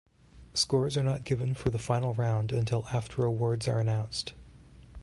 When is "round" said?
2.15-2.51